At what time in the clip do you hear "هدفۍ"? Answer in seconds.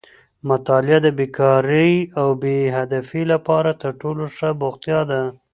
2.77-3.23